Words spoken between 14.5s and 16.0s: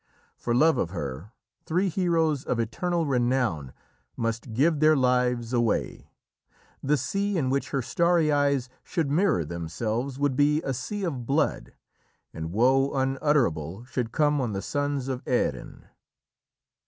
the sons of Erin.